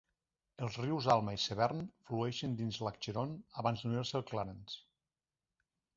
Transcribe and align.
Els 0.67 0.77
rius 0.83 1.09
Alma 1.15 1.35
i 1.35 1.41
Severn 1.43 1.83
flueixen 2.09 2.57
dins 2.63 2.81
l'Acheron 2.87 3.37
abans 3.65 3.85
d'unir-se 3.87 4.19
al 4.21 4.29
Clarence. 4.33 4.85